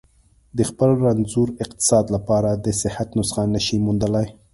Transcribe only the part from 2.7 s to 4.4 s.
صحت نسخه نه شي موندلای.